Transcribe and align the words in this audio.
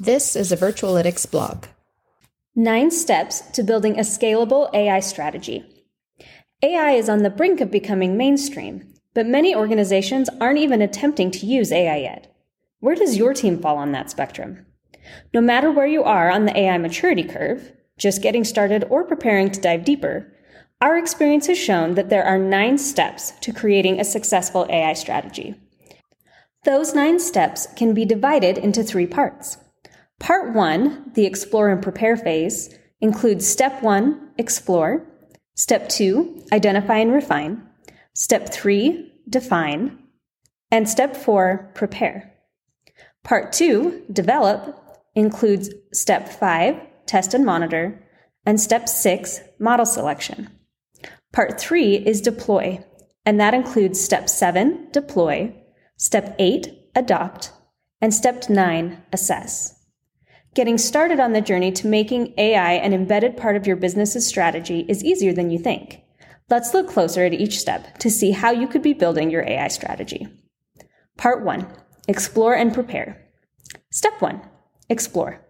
This 0.00 0.36
is 0.36 0.52
a 0.52 0.56
Virtualytics 0.56 1.28
blog. 1.28 1.64
Nine 2.54 2.92
steps 2.92 3.40
to 3.50 3.64
building 3.64 3.98
a 3.98 4.02
scalable 4.02 4.72
AI 4.72 5.00
strategy. 5.00 5.64
AI 6.62 6.92
is 6.92 7.08
on 7.08 7.24
the 7.24 7.30
brink 7.30 7.60
of 7.60 7.72
becoming 7.72 8.16
mainstream, 8.16 8.94
but 9.12 9.26
many 9.26 9.56
organizations 9.56 10.30
aren't 10.40 10.60
even 10.60 10.82
attempting 10.82 11.32
to 11.32 11.46
use 11.46 11.72
AI 11.72 11.96
yet. 11.96 12.32
Where 12.78 12.94
does 12.94 13.16
your 13.16 13.34
team 13.34 13.58
fall 13.58 13.76
on 13.76 13.90
that 13.90 14.08
spectrum? 14.08 14.66
No 15.34 15.40
matter 15.40 15.68
where 15.68 15.88
you 15.88 16.04
are 16.04 16.30
on 16.30 16.44
the 16.44 16.56
AI 16.56 16.78
maturity 16.78 17.24
curve, 17.24 17.72
just 17.96 18.22
getting 18.22 18.44
started 18.44 18.84
or 18.88 19.02
preparing 19.02 19.50
to 19.50 19.60
dive 19.60 19.84
deeper, 19.84 20.32
our 20.80 20.96
experience 20.96 21.48
has 21.48 21.58
shown 21.58 21.96
that 21.96 22.08
there 22.08 22.24
are 22.24 22.38
nine 22.38 22.78
steps 22.78 23.32
to 23.40 23.52
creating 23.52 23.98
a 23.98 24.04
successful 24.04 24.64
AI 24.70 24.92
strategy. 24.92 25.56
Those 26.64 26.94
nine 26.94 27.18
steps 27.18 27.66
can 27.74 27.94
be 27.94 28.04
divided 28.04 28.58
into 28.58 28.84
three 28.84 29.06
parts. 29.06 29.56
Part 30.18 30.54
one, 30.54 31.12
the 31.14 31.24
explore 31.24 31.68
and 31.68 31.82
prepare 31.82 32.16
phase, 32.16 32.76
includes 33.00 33.46
step 33.46 33.82
one, 33.82 34.30
explore, 34.36 35.06
step 35.54 35.88
two, 35.88 36.44
identify 36.52 36.98
and 36.98 37.12
refine, 37.12 37.62
step 38.14 38.48
three, 38.52 39.12
define, 39.28 39.98
and 40.70 40.88
step 40.88 41.16
four, 41.16 41.70
prepare. 41.74 42.34
Part 43.24 43.52
two, 43.52 44.02
develop, 44.12 44.76
includes 45.14 45.70
step 45.92 46.28
five, 46.28 46.76
test 47.06 47.34
and 47.34 47.44
monitor, 47.44 48.04
and 48.44 48.60
step 48.60 48.88
six, 48.88 49.40
model 49.58 49.86
selection. 49.86 50.48
Part 51.32 51.60
three 51.60 51.96
is 51.96 52.20
deploy, 52.20 52.84
and 53.24 53.38
that 53.40 53.54
includes 53.54 54.00
step 54.00 54.28
seven, 54.28 54.88
deploy, 54.92 55.54
step 55.96 56.34
eight, 56.38 56.68
adopt, 56.94 57.52
and 58.00 58.12
step 58.12 58.48
nine, 58.48 59.02
assess. 59.12 59.77
Getting 60.58 60.76
started 60.76 61.20
on 61.20 61.34
the 61.34 61.40
journey 61.40 61.70
to 61.70 61.86
making 61.86 62.34
AI 62.36 62.72
an 62.72 62.92
embedded 62.92 63.36
part 63.36 63.54
of 63.54 63.64
your 63.64 63.76
business's 63.76 64.26
strategy 64.26 64.84
is 64.88 65.04
easier 65.04 65.32
than 65.32 65.52
you 65.52 65.58
think. 65.60 66.00
Let's 66.50 66.74
look 66.74 66.88
closer 66.88 67.24
at 67.24 67.32
each 67.32 67.60
step 67.60 67.96
to 67.98 68.10
see 68.10 68.32
how 68.32 68.50
you 68.50 68.66
could 68.66 68.82
be 68.82 68.92
building 68.92 69.30
your 69.30 69.48
AI 69.48 69.68
strategy. 69.68 70.26
Part 71.16 71.44
1 71.44 71.64
Explore 72.08 72.56
and 72.56 72.74
prepare. 72.74 73.24
Step 73.92 74.20
1 74.20 74.42
Explore. 74.88 75.40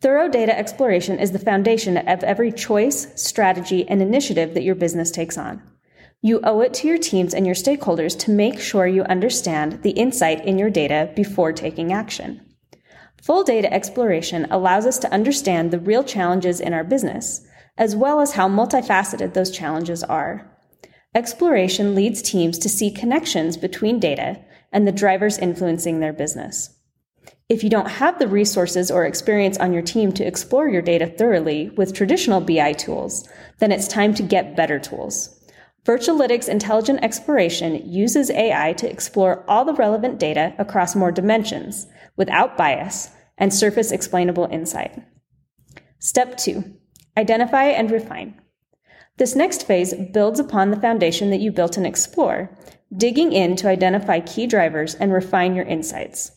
Thorough 0.00 0.28
data 0.28 0.56
exploration 0.56 1.18
is 1.18 1.32
the 1.32 1.40
foundation 1.40 1.96
of 1.96 2.22
every 2.22 2.52
choice, 2.52 3.08
strategy, 3.20 3.84
and 3.88 4.00
initiative 4.00 4.54
that 4.54 4.62
your 4.62 4.76
business 4.76 5.10
takes 5.10 5.36
on. 5.36 5.60
You 6.22 6.38
owe 6.44 6.60
it 6.60 6.72
to 6.74 6.86
your 6.86 6.98
teams 6.98 7.34
and 7.34 7.46
your 7.46 7.56
stakeholders 7.56 8.16
to 8.20 8.30
make 8.30 8.60
sure 8.60 8.86
you 8.86 9.02
understand 9.02 9.82
the 9.82 9.90
insight 9.90 10.46
in 10.46 10.56
your 10.56 10.70
data 10.70 11.10
before 11.16 11.52
taking 11.52 11.92
action. 11.92 12.46
Full 13.22 13.44
data 13.44 13.72
exploration 13.72 14.46
allows 14.50 14.86
us 14.86 14.98
to 14.98 15.12
understand 15.12 15.70
the 15.70 15.78
real 15.78 16.02
challenges 16.02 16.60
in 16.60 16.72
our 16.72 16.84
business, 16.84 17.46
as 17.76 17.94
well 17.94 18.20
as 18.20 18.32
how 18.32 18.48
multifaceted 18.48 19.34
those 19.34 19.50
challenges 19.50 20.02
are. 20.02 20.50
Exploration 21.14 21.94
leads 21.94 22.22
teams 22.22 22.58
to 22.58 22.68
see 22.68 22.90
connections 22.90 23.56
between 23.56 23.98
data 23.98 24.38
and 24.72 24.86
the 24.86 24.92
drivers 24.92 25.38
influencing 25.38 26.00
their 26.00 26.12
business. 26.12 26.70
If 27.48 27.64
you 27.64 27.70
don't 27.70 27.90
have 27.90 28.18
the 28.18 28.28
resources 28.28 28.92
or 28.92 29.04
experience 29.04 29.58
on 29.58 29.72
your 29.72 29.82
team 29.82 30.12
to 30.12 30.24
explore 30.24 30.68
your 30.68 30.82
data 30.82 31.06
thoroughly 31.06 31.70
with 31.70 31.92
traditional 31.92 32.40
BI 32.40 32.74
tools, 32.74 33.28
then 33.58 33.72
it's 33.72 33.88
time 33.88 34.14
to 34.14 34.22
get 34.22 34.54
better 34.54 34.78
tools. 34.78 35.39
Virtualytics 35.84 36.48
Intelligent 36.48 37.02
Exploration 37.02 37.80
uses 37.90 38.30
AI 38.30 38.74
to 38.74 38.90
explore 38.90 39.44
all 39.48 39.64
the 39.64 39.72
relevant 39.72 40.18
data 40.18 40.54
across 40.58 40.94
more 40.94 41.10
dimensions 41.10 41.86
without 42.16 42.58
bias 42.58 43.10
and 43.38 43.52
surface 43.52 43.90
explainable 43.90 44.46
insight. 44.50 45.02
Step 45.98 46.36
2 46.36 46.64
Identify 47.16 47.64
and 47.64 47.90
refine. 47.90 48.40
This 49.16 49.34
next 49.34 49.66
phase 49.66 49.94
builds 50.12 50.38
upon 50.38 50.70
the 50.70 50.80
foundation 50.80 51.30
that 51.30 51.40
you 51.40 51.50
built 51.50 51.76
in 51.76 51.86
Explore, 51.86 52.56
digging 52.94 53.32
in 53.32 53.56
to 53.56 53.68
identify 53.68 54.20
key 54.20 54.46
drivers 54.46 54.94
and 54.94 55.12
refine 55.12 55.54
your 55.54 55.64
insights. 55.64 56.32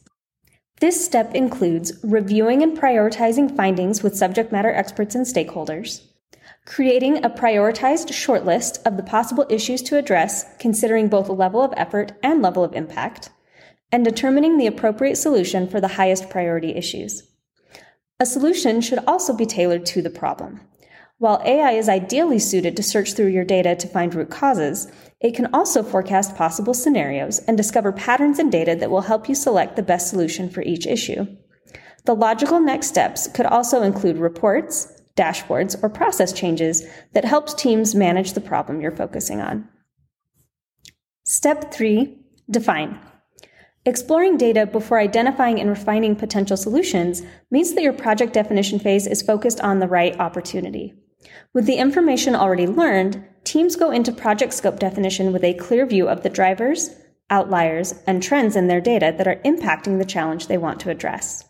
This 0.79 1.03
step 1.03 1.33
includes 1.35 1.93
reviewing 2.03 2.63
and 2.63 2.77
prioritizing 2.77 3.55
findings 3.55 4.03
with 4.03 4.17
subject 4.17 4.51
matter 4.51 4.71
experts 4.71 5.15
and 5.15 5.25
stakeholders, 5.25 6.01
creating 6.65 7.23
a 7.23 7.29
prioritized 7.29 8.07
shortlist 8.09 8.85
of 8.85 8.97
the 8.97 9.03
possible 9.03 9.45
issues 9.49 9.81
to 9.81 9.97
address, 9.97 10.45
considering 10.59 11.09
both 11.09 11.29
level 11.29 11.61
of 11.61 11.73
effort 11.75 12.13
and 12.23 12.41
level 12.41 12.63
of 12.63 12.73
impact, 12.73 13.29
and 13.91 14.05
determining 14.05 14.57
the 14.57 14.67
appropriate 14.67 15.15
solution 15.15 15.67
for 15.67 15.81
the 15.81 15.89
highest 15.89 16.29
priority 16.29 16.75
issues. 16.75 17.23
A 18.19 18.25
solution 18.25 18.79
should 18.81 18.99
also 19.05 19.35
be 19.35 19.45
tailored 19.45 19.85
to 19.87 20.01
the 20.01 20.09
problem. 20.09 20.61
While 21.17 21.41
AI 21.45 21.71
is 21.71 21.89
ideally 21.89 22.39
suited 22.39 22.75
to 22.75 22.83
search 22.83 23.13
through 23.13 23.27
your 23.27 23.45
data 23.45 23.75
to 23.75 23.87
find 23.87 24.13
root 24.13 24.29
causes, 24.29 24.91
it 25.19 25.35
can 25.35 25.53
also 25.53 25.83
forecast 25.83 26.35
possible 26.35 26.73
scenarios 26.73 27.39
and 27.39 27.55
discover 27.55 27.91
patterns 27.91 28.39
in 28.39 28.49
data 28.49 28.75
that 28.75 28.91
will 28.91 29.01
help 29.01 29.29
you 29.29 29.35
select 29.35 29.75
the 29.75 29.83
best 29.83 30.09
solution 30.09 30.49
for 30.49 30.61
each 30.63 30.87
issue. 30.87 31.25
The 32.05 32.15
logical 32.15 32.59
next 32.59 32.87
steps 32.87 33.27
could 33.27 33.45
also 33.45 33.83
include 33.83 34.17
reports, 34.17 35.01
dashboards, 35.15 35.81
or 35.83 35.89
process 35.89 36.33
changes 36.33 36.83
that 37.13 37.25
helps 37.25 37.53
teams 37.53 37.95
manage 37.95 38.33
the 38.33 38.41
problem 38.41 38.81
you're 38.81 38.91
focusing 38.91 39.41
on. 39.41 39.67
Step 41.23 41.71
3 41.73 42.17
Define. 42.49 42.99
Exploring 43.85 44.37
data 44.37 44.65
before 44.65 44.99
identifying 44.99 45.59
and 45.59 45.69
refining 45.69 46.15
potential 46.15 46.55
solutions 46.55 47.21
means 47.51 47.73
that 47.73 47.83
your 47.83 47.93
project 47.93 48.33
definition 48.33 48.79
phase 48.79 49.07
is 49.07 49.21
focused 49.21 49.59
on 49.61 49.79
the 49.79 49.87
right 49.87 50.17
opportunity. 50.19 50.93
With 51.53 51.65
the 51.65 51.75
information 51.75 52.35
already 52.35 52.67
learned, 52.67 53.23
teams 53.43 53.75
go 53.75 53.91
into 53.91 54.11
project 54.11 54.53
scope 54.53 54.79
definition 54.79 55.31
with 55.33 55.43
a 55.43 55.53
clear 55.53 55.85
view 55.85 56.07
of 56.07 56.23
the 56.23 56.29
drivers, 56.29 56.91
outliers, 57.29 57.93
and 58.07 58.21
trends 58.21 58.55
in 58.55 58.67
their 58.67 58.81
data 58.81 59.13
that 59.17 59.27
are 59.27 59.41
impacting 59.45 59.99
the 59.99 60.05
challenge 60.05 60.47
they 60.47 60.57
want 60.57 60.79
to 60.81 60.89
address. 60.89 61.45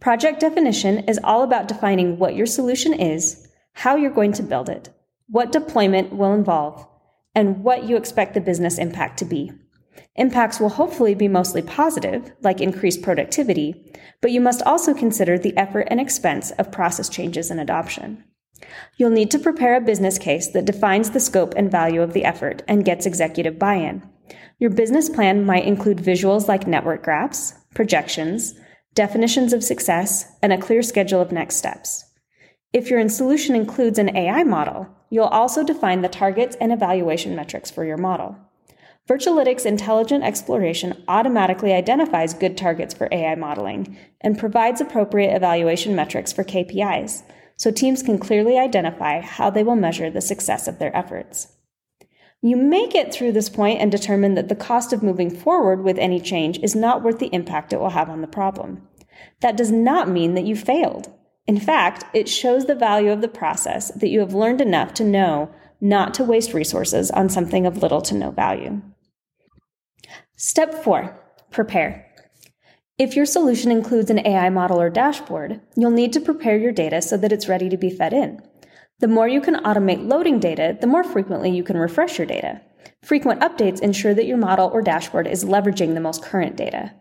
Project 0.00 0.38
definition 0.38 0.98
is 1.08 1.18
all 1.24 1.42
about 1.42 1.66
defining 1.66 2.18
what 2.18 2.36
your 2.36 2.46
solution 2.46 2.94
is, 2.94 3.48
how 3.72 3.96
you're 3.96 4.12
going 4.12 4.32
to 4.34 4.44
build 4.44 4.68
it, 4.68 4.90
what 5.28 5.50
deployment 5.50 6.12
will 6.12 6.34
involve, 6.34 6.86
and 7.34 7.64
what 7.64 7.84
you 7.84 7.96
expect 7.96 8.34
the 8.34 8.40
business 8.40 8.78
impact 8.78 9.18
to 9.18 9.24
be. 9.24 9.50
Impacts 10.14 10.60
will 10.60 10.68
hopefully 10.68 11.16
be 11.16 11.26
mostly 11.26 11.62
positive, 11.62 12.30
like 12.42 12.60
increased 12.60 13.02
productivity, 13.02 13.92
but 14.20 14.30
you 14.30 14.40
must 14.40 14.62
also 14.62 14.94
consider 14.94 15.36
the 15.36 15.56
effort 15.56 15.88
and 15.90 16.00
expense 16.00 16.52
of 16.52 16.70
process 16.70 17.08
changes 17.08 17.50
and 17.50 17.60
adoption. 17.60 18.22
You'll 18.96 19.10
need 19.10 19.30
to 19.32 19.38
prepare 19.38 19.76
a 19.76 19.80
business 19.80 20.18
case 20.18 20.48
that 20.48 20.64
defines 20.64 21.10
the 21.10 21.20
scope 21.20 21.54
and 21.56 21.70
value 21.70 22.02
of 22.02 22.12
the 22.12 22.24
effort 22.24 22.62
and 22.68 22.84
gets 22.84 23.06
executive 23.06 23.58
buy 23.58 23.74
in. 23.74 24.08
Your 24.60 24.70
business 24.70 25.08
plan 25.08 25.44
might 25.44 25.66
include 25.66 25.98
visuals 25.98 26.46
like 26.46 26.66
network 26.66 27.02
graphs, 27.02 27.54
projections, 27.74 28.54
definitions 28.94 29.52
of 29.52 29.62
success, 29.62 30.26
and 30.42 30.52
a 30.52 30.58
clear 30.58 30.82
schedule 30.82 31.20
of 31.20 31.32
next 31.32 31.56
steps. 31.56 32.04
If 32.72 32.90
your 32.90 33.08
solution 33.08 33.54
includes 33.54 33.98
an 33.98 34.14
AI 34.16 34.44
model, 34.44 34.88
you'll 35.10 35.24
also 35.24 35.64
define 35.64 36.02
the 36.02 36.08
targets 36.08 36.56
and 36.60 36.72
evaluation 36.72 37.34
metrics 37.34 37.70
for 37.70 37.84
your 37.84 37.96
model. 37.96 38.36
Virtualytics 39.08 39.64
Intelligent 39.64 40.22
Exploration 40.22 41.02
automatically 41.08 41.72
identifies 41.72 42.34
good 42.34 42.58
targets 42.58 42.92
for 42.92 43.08
AI 43.10 43.34
modeling 43.36 43.96
and 44.20 44.38
provides 44.38 44.82
appropriate 44.82 45.34
evaluation 45.34 45.96
metrics 45.96 46.30
for 46.30 46.44
KPIs, 46.44 47.22
so 47.56 47.70
teams 47.70 48.02
can 48.02 48.18
clearly 48.18 48.58
identify 48.58 49.20
how 49.20 49.48
they 49.48 49.64
will 49.64 49.76
measure 49.76 50.10
the 50.10 50.20
success 50.20 50.68
of 50.68 50.78
their 50.78 50.94
efforts. 50.94 51.48
You 52.40 52.56
may 52.56 52.88
get 52.88 53.12
through 53.12 53.32
this 53.32 53.48
point 53.48 53.80
and 53.80 53.90
determine 53.90 54.34
that 54.34 54.48
the 54.48 54.54
cost 54.54 54.92
of 54.92 55.02
moving 55.02 55.28
forward 55.28 55.82
with 55.82 55.98
any 55.98 56.20
change 56.20 56.58
is 56.60 56.76
not 56.76 57.02
worth 57.02 57.18
the 57.18 57.34
impact 57.34 57.72
it 57.72 57.80
will 57.80 57.90
have 57.90 58.08
on 58.08 58.20
the 58.20 58.28
problem. 58.28 58.86
That 59.40 59.56
does 59.56 59.72
not 59.72 60.08
mean 60.08 60.34
that 60.34 60.44
you 60.44 60.54
failed. 60.54 61.12
In 61.48 61.58
fact, 61.58 62.04
it 62.14 62.28
shows 62.28 62.66
the 62.66 62.74
value 62.74 63.10
of 63.10 63.22
the 63.22 63.28
process 63.28 63.90
that 63.92 64.08
you 64.08 64.20
have 64.20 64.34
learned 64.34 64.60
enough 64.60 64.94
to 64.94 65.04
know 65.04 65.50
not 65.80 66.14
to 66.14 66.24
waste 66.24 66.52
resources 66.52 67.10
on 67.10 67.28
something 67.28 67.66
of 67.66 67.82
little 67.82 68.02
to 68.02 68.14
no 68.14 68.30
value. 68.30 68.82
Step 70.36 70.84
four, 70.84 71.18
prepare. 71.50 72.06
If 72.98 73.16
your 73.16 73.26
solution 73.26 73.72
includes 73.72 74.10
an 74.10 74.24
AI 74.24 74.50
model 74.50 74.80
or 74.80 74.90
dashboard, 74.90 75.60
you'll 75.76 75.90
need 75.90 76.12
to 76.12 76.20
prepare 76.20 76.56
your 76.56 76.72
data 76.72 77.00
so 77.02 77.16
that 77.16 77.32
it's 77.32 77.48
ready 77.48 77.68
to 77.68 77.76
be 77.76 77.90
fed 77.90 78.12
in. 78.12 78.42
The 79.00 79.08
more 79.08 79.28
you 79.28 79.40
can 79.40 79.62
automate 79.62 80.08
loading 80.08 80.40
data, 80.40 80.76
the 80.80 80.86
more 80.86 81.04
frequently 81.04 81.50
you 81.50 81.62
can 81.62 81.76
refresh 81.76 82.18
your 82.18 82.26
data. 82.26 82.60
Frequent 83.02 83.40
updates 83.40 83.80
ensure 83.80 84.14
that 84.14 84.26
your 84.26 84.36
model 84.36 84.70
or 84.72 84.82
dashboard 84.82 85.28
is 85.28 85.44
leveraging 85.44 85.94
the 85.94 86.00
most 86.00 86.22
current 86.22 86.56
data. 86.56 86.92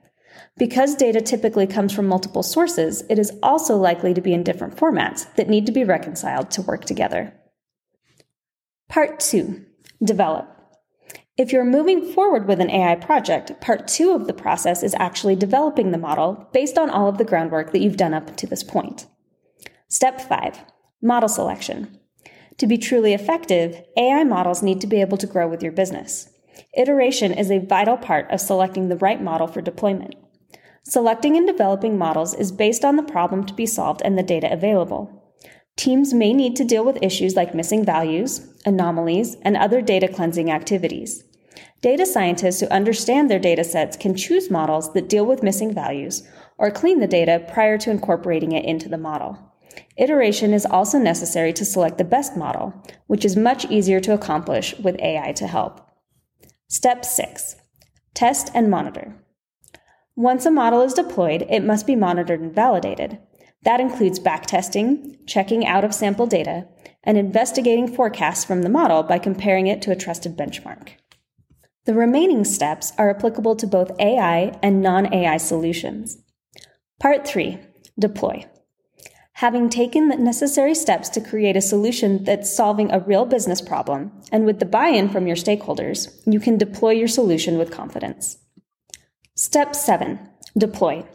Because 0.57 0.95
data 0.95 1.21
typically 1.21 1.65
comes 1.65 1.93
from 1.93 2.07
multiple 2.07 2.43
sources, 2.43 3.03
it 3.09 3.17
is 3.17 3.31
also 3.41 3.75
likely 3.77 4.13
to 4.13 4.21
be 4.21 4.33
in 4.33 4.43
different 4.43 4.75
formats 4.75 5.33
that 5.35 5.49
need 5.49 5.65
to 5.65 5.71
be 5.71 5.83
reconciled 5.83 6.51
to 6.51 6.61
work 6.61 6.85
together. 6.85 7.33
Part 8.89 9.19
2 9.19 9.65
Develop. 10.03 10.53
If 11.37 11.51
you're 11.51 11.65
moving 11.65 12.13
forward 12.13 12.47
with 12.47 12.59
an 12.59 12.69
AI 12.69 12.95
project, 12.95 13.59
part 13.61 13.87
two 13.87 14.11
of 14.11 14.25
the 14.25 14.33
process 14.33 14.81
is 14.81 14.95
actually 14.95 15.35
developing 15.35 15.91
the 15.91 15.97
model 15.97 16.47
based 16.51 16.77
on 16.77 16.89
all 16.89 17.07
of 17.07 17.17
the 17.19 17.23
groundwork 17.23 17.71
that 17.71 17.81
you've 17.81 17.97
done 17.97 18.13
up 18.13 18.35
to 18.37 18.47
this 18.47 18.63
point. 18.63 19.05
Step 19.87 20.19
five, 20.19 20.59
model 21.01 21.29
selection. 21.29 21.99
To 22.57 22.67
be 22.67 22.77
truly 22.77 23.13
effective, 23.13 23.83
AI 23.97 24.23
models 24.23 24.63
need 24.63 24.81
to 24.81 24.87
be 24.87 24.99
able 25.01 25.17
to 25.17 25.27
grow 25.27 25.47
with 25.47 25.61
your 25.61 25.71
business. 25.71 26.29
Iteration 26.75 27.31
is 27.31 27.51
a 27.51 27.59
vital 27.59 27.97
part 27.97 28.29
of 28.31 28.41
selecting 28.41 28.89
the 28.89 28.97
right 28.97 29.21
model 29.21 29.47
for 29.47 29.61
deployment. 29.61 30.15
Selecting 30.83 31.37
and 31.37 31.45
developing 31.45 31.97
models 31.97 32.33
is 32.33 32.51
based 32.51 32.83
on 32.83 32.95
the 32.95 33.03
problem 33.03 33.45
to 33.45 33.53
be 33.53 33.65
solved 33.65 34.01
and 34.03 34.17
the 34.17 34.23
data 34.23 34.51
available. 34.51 35.35
Teams 35.75 36.13
may 36.13 36.33
need 36.33 36.55
to 36.55 36.65
deal 36.65 36.83
with 36.83 37.03
issues 37.03 37.35
like 37.35 37.53
missing 37.53 37.85
values, 37.85 38.47
anomalies, 38.65 39.35
and 39.43 39.55
other 39.55 39.81
data 39.81 40.07
cleansing 40.07 40.49
activities. 40.49 41.23
Data 41.81 42.05
scientists 42.07 42.59
who 42.59 42.67
understand 42.69 43.29
their 43.29 43.37
data 43.37 43.63
sets 43.63 43.95
can 43.95 44.15
choose 44.15 44.49
models 44.49 44.93
that 44.93 45.09
deal 45.09 45.25
with 45.25 45.43
missing 45.43 45.73
values 45.75 46.27
or 46.57 46.71
clean 46.71 46.99
the 46.99 47.07
data 47.07 47.45
prior 47.51 47.77
to 47.77 47.91
incorporating 47.91 48.53
it 48.53 48.65
into 48.65 48.89
the 48.89 48.97
model. 48.97 49.37
Iteration 49.97 50.53
is 50.53 50.65
also 50.65 50.97
necessary 50.97 51.53
to 51.53 51.65
select 51.65 51.97
the 51.97 52.03
best 52.03 52.37
model, 52.37 52.73
which 53.07 53.25
is 53.25 53.35
much 53.35 53.65
easier 53.65 53.99
to 54.01 54.13
accomplish 54.13 54.77
with 54.79 54.99
AI 54.99 55.31
to 55.33 55.47
help. 55.47 55.81
Step 56.67 57.05
6 57.05 57.55
Test 58.13 58.49
and 58.53 58.69
monitor. 58.69 59.15
Once 60.15 60.45
a 60.45 60.51
model 60.51 60.81
is 60.81 60.93
deployed, 60.93 61.45
it 61.49 61.63
must 61.63 61.85
be 61.85 61.95
monitored 61.95 62.39
and 62.39 62.53
validated. 62.53 63.19
That 63.63 63.79
includes 63.79 64.19
backtesting, 64.19 65.17
checking 65.27 65.65
out 65.65 65.83
of 65.83 65.93
sample 65.93 66.25
data, 66.25 66.67
and 67.03 67.17
investigating 67.17 67.87
forecasts 67.87 68.43
from 68.43 68.63
the 68.63 68.69
model 68.69 69.03
by 69.03 69.19
comparing 69.19 69.67
it 69.67 69.81
to 69.83 69.91
a 69.91 69.95
trusted 69.95 70.35
benchmark. 70.35 70.89
The 71.85 71.93
remaining 71.93 72.43
steps 72.43 72.91
are 72.97 73.09
applicable 73.09 73.55
to 73.55 73.67
both 73.67 73.97
AI 73.99 74.57
and 74.61 74.81
non 74.81 75.13
AI 75.13 75.37
solutions. 75.37 76.17
Part 76.99 77.27
3 77.27 77.59
Deploy. 77.99 78.45
Having 79.37 79.69
taken 79.69 80.07
the 80.07 80.15
necessary 80.15 80.73
steps 80.73 81.09
to 81.09 81.21
create 81.21 81.55
a 81.55 81.61
solution 81.61 82.23
that's 82.23 82.51
solving 82.51 82.91
a 82.91 83.01
real 83.01 83.23
business 83.23 83.61
problem, 83.61 84.11
and 84.31 84.47
with 84.47 84.57
the 84.57 84.65
buy 84.65 84.87
in 84.87 85.09
from 85.09 85.27
your 85.27 85.35
stakeholders, 85.35 86.07
you 86.25 86.39
can 86.39 86.57
deploy 86.57 86.89
your 86.89 87.07
solution 87.07 87.59
with 87.59 87.69
confidence. 87.69 88.39
Step 89.35 89.75
7 89.75 90.17
Deploy. 90.57 91.05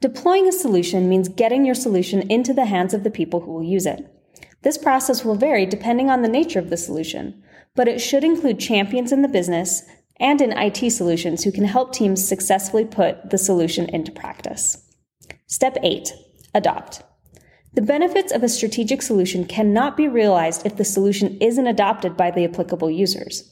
Deploying 0.00 0.48
a 0.48 0.52
solution 0.52 1.10
means 1.10 1.28
getting 1.28 1.66
your 1.66 1.74
solution 1.74 2.22
into 2.30 2.54
the 2.54 2.64
hands 2.64 2.94
of 2.94 3.04
the 3.04 3.10
people 3.10 3.40
who 3.40 3.52
will 3.52 3.62
use 3.62 3.84
it. 3.84 4.10
This 4.62 4.78
process 4.78 5.22
will 5.22 5.34
vary 5.34 5.66
depending 5.66 6.08
on 6.08 6.22
the 6.22 6.28
nature 6.28 6.58
of 6.58 6.70
the 6.70 6.78
solution, 6.78 7.42
but 7.76 7.86
it 7.86 8.00
should 8.00 8.24
include 8.24 8.60
champions 8.60 9.12
in 9.12 9.20
the 9.20 9.28
business 9.28 9.82
and 10.18 10.40
in 10.40 10.56
IT 10.56 10.90
solutions 10.90 11.44
who 11.44 11.52
can 11.52 11.64
help 11.64 11.92
teams 11.92 12.26
successfully 12.26 12.86
put 12.86 13.28
the 13.28 13.36
solution 13.36 13.90
into 13.90 14.10
practice. 14.10 14.90
Step 15.46 15.76
8 15.82 16.14
Adopt. 16.54 17.02
The 17.74 17.82
benefits 17.82 18.32
of 18.32 18.42
a 18.42 18.48
strategic 18.48 19.00
solution 19.00 19.46
cannot 19.46 19.96
be 19.96 20.06
realized 20.06 20.66
if 20.66 20.76
the 20.76 20.84
solution 20.84 21.38
isn't 21.40 21.66
adopted 21.66 22.16
by 22.16 22.30
the 22.30 22.44
applicable 22.44 22.90
users. 22.90 23.50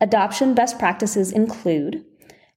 Adoption 0.00 0.54
best 0.54 0.78
practices 0.78 1.32
include 1.32 2.04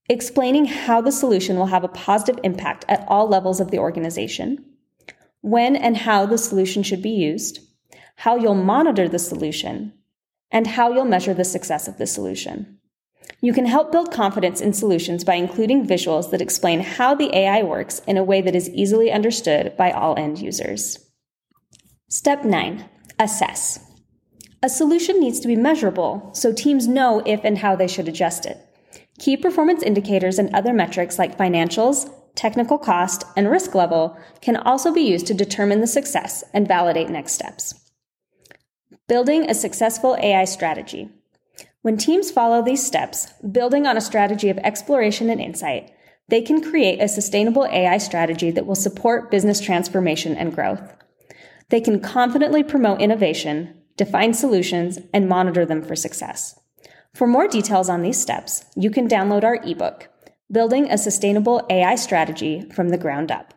explaining 0.09 0.65
how 0.65 1.01
the 1.01 1.11
solution 1.11 1.57
will 1.57 1.67
have 1.67 1.83
a 1.83 1.87
positive 1.89 2.39
impact 2.43 2.83
at 2.89 3.05
all 3.07 3.27
levels 3.27 3.59
of 3.59 3.71
the 3.71 3.79
organization, 3.79 4.63
when 5.41 5.75
and 5.75 5.97
how 5.97 6.25
the 6.25 6.37
solution 6.37 6.83
should 6.83 7.01
be 7.01 7.11
used, 7.11 7.59
how 8.15 8.35
you'll 8.35 8.55
monitor 8.55 9.07
the 9.07 9.19
solution, 9.19 9.93
and 10.51 10.65
how 10.65 10.91
you'll 10.91 11.05
measure 11.05 11.33
the 11.33 11.45
success 11.45 11.87
of 11.87 11.97
the 11.97 12.07
solution. 12.07 12.78
You 13.41 13.53
can 13.53 13.65
help 13.65 13.91
build 13.91 14.11
confidence 14.11 14.59
in 14.59 14.73
solutions 14.73 15.23
by 15.23 15.35
including 15.35 15.87
visuals 15.87 16.31
that 16.31 16.41
explain 16.41 16.81
how 16.81 17.15
the 17.15 17.33
AI 17.35 17.63
works 17.63 17.99
in 18.07 18.17
a 18.17 18.23
way 18.23 18.41
that 18.41 18.55
is 18.55 18.69
easily 18.69 19.11
understood 19.11 19.77
by 19.77 19.91
all 19.91 20.17
end 20.17 20.39
users. 20.39 20.99
Step 22.09 22.43
9 22.43 22.89
Assess. 23.17 23.79
A 24.61 24.69
solution 24.69 25.19
needs 25.19 25.39
to 25.39 25.47
be 25.47 25.55
measurable 25.55 26.31
so 26.33 26.51
teams 26.51 26.87
know 26.87 27.21
if 27.25 27.41
and 27.43 27.59
how 27.59 27.75
they 27.75 27.87
should 27.87 28.07
adjust 28.07 28.45
it. 28.45 28.57
Key 29.19 29.37
performance 29.37 29.83
indicators 29.83 30.39
and 30.39 30.53
other 30.53 30.73
metrics 30.73 31.17
like 31.17 31.37
financials, 31.37 32.11
technical 32.35 32.77
cost, 32.77 33.23
and 33.35 33.49
risk 33.49 33.75
level 33.75 34.17
can 34.41 34.57
also 34.57 34.93
be 34.93 35.01
used 35.01 35.27
to 35.27 35.33
determine 35.33 35.81
the 35.81 35.87
success 35.87 36.43
and 36.53 36.67
validate 36.67 37.09
next 37.09 37.33
steps. 37.33 37.73
Building 39.07 39.49
a 39.49 39.53
successful 39.53 40.17
AI 40.21 40.45
strategy. 40.45 41.09
When 41.81 41.97
teams 41.97 42.29
follow 42.29 42.61
these 42.61 42.85
steps, 42.85 43.31
building 43.51 43.87
on 43.87 43.95
a 43.95 44.01
strategy 44.01 44.49
of 44.49 44.57
exploration 44.59 45.29
and 45.29 45.39
insight, 45.39 45.91
they 46.27 46.41
can 46.41 46.61
create 46.61 47.01
a 47.01 47.07
sustainable 47.07 47.65
AI 47.65 47.97
strategy 47.97 48.51
that 48.51 48.65
will 48.65 48.75
support 48.75 49.31
business 49.31 49.61
transformation 49.61 50.35
and 50.35 50.53
growth. 50.53 50.93
They 51.69 51.79
can 51.79 52.01
confidently 52.01 52.63
promote 52.63 53.01
innovation, 53.01 53.81
define 53.95 54.33
solutions, 54.33 54.99
and 55.13 55.29
monitor 55.29 55.65
them 55.65 55.81
for 55.81 55.95
success. 55.95 56.59
For 57.13 57.25
more 57.25 57.47
details 57.47 57.89
on 57.89 58.01
these 58.01 58.21
steps, 58.21 58.65
you 58.75 58.91
can 58.91 59.07
download 59.07 59.43
our 59.43 59.55
ebook, 59.63 60.09
Building 60.51 60.89
a 60.89 60.97
Sustainable 60.97 61.65
AI 61.69 61.93
Strategy 61.93 62.67
from 62.73 62.89
the 62.89 62.97
Ground 62.97 63.31
Up. 63.31 63.53